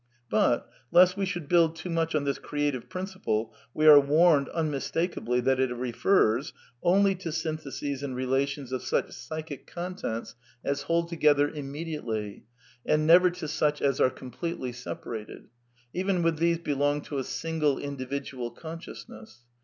But, 0.31 0.67
lest 0.89 1.15
we 1.15 1.27
should 1.27 1.47
bu 1.47 1.57
ild 1.57 1.75
too 1.75 1.91
much 1.91 2.15
on 2.15 2.23
this 2.23 2.39
creative 2.39 2.89
p 2.89 2.97
rin 2.97 3.05
ciple, 3.05 3.51
we 3.71 3.85
are 3.85 3.99
warned 3.99 4.49
unmistakably 4.49 5.41
that 5.41 5.59
it 5.59 5.69
reiers 5.69 6.53
"only 6.81 7.13
to 7.17 7.31
syntheses 7.31 8.01
and 8.01 8.15
relations 8.15 8.71
of 8.71 8.81
such 8.81 9.11
psychic 9.11 9.67
contents 9.67 10.33
as 10.63 10.79
SOME 10.79 11.03
QUESTIONS 11.03 11.03
OF 11.03 11.19
PSYCHOLOGY 11.19 11.37
87 11.51 11.53
hold 11.53 11.53
toifether 11.53 11.55
immediately, 11.55 12.43
and 12.83 13.05
never 13.05 13.29
to 13.29 13.45
sueli 13.45 13.81
as 13.83 14.01
are 14.01 14.09
completely— 14.09 14.69
r" 14.69 14.73
separated; 14.73 15.49
even 15.93 16.23
when 16.23 16.35
tliese 16.35 16.63
belong 16.63 17.03
to 17.03 17.19
a 17.19 17.23
single 17.23 17.77
individual 17.77 18.49
con 18.49 18.79
\ 18.79 18.79
sciousness. 18.79 19.41